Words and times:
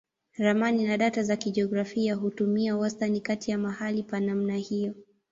Ramani 0.37 0.83
na 0.85 0.97
data 0.97 1.23
za 1.23 1.35
kijiografia 1.35 2.15
hutumia 2.15 2.77
wastani 2.77 3.21
kati 3.21 3.51
ya 3.51 3.57
mahali 3.57 4.03
pa 4.03 4.19
namna 4.19 4.55
hiyo. 4.57 4.95